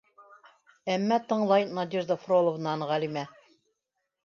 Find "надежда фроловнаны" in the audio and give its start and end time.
1.81-2.91